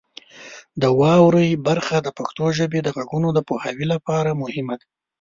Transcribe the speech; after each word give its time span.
د 0.81 0.83
واورئ 0.99 1.51
برخه 1.67 1.97
د 2.01 2.07
پښتو 2.17 2.43
ژبې 2.57 2.79
د 2.83 2.87
غږونو 2.97 3.29
د 3.33 3.39
پوهاوي 3.47 3.85
لپاره 3.93 4.39
مهمه 4.41 4.75
ده. 4.79 4.87